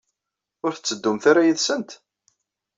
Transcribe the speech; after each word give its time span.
Ur 0.65 0.73
tetteddumt 0.73 1.23
ara 1.31 1.47
yid-sent? 1.47 1.89